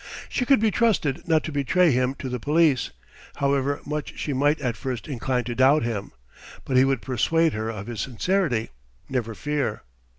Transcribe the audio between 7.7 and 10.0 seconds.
his sincerity, never fear!